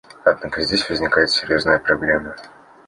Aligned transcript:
Однако 0.25 0.63
здесь 0.63 0.89
возникает 0.89 1.29
серьезная 1.29 1.77
проблема. 1.77 2.35